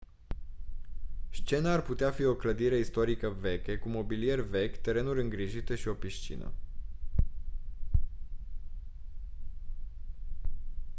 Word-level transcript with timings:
scena 1.29 1.71
ar 1.73 1.81
putea 1.81 2.11
fi 2.11 2.23
o 2.23 2.35
clădire 2.35 2.77
istorică 2.77 3.29
veche 3.29 3.77
cu 3.77 3.89
mobilier 3.89 4.39
vechi 4.39 4.81
terenuri 4.81 5.21
îngrijite 5.21 5.75
și 5.75 5.87
o 5.87 5.93
piscină 5.93 6.51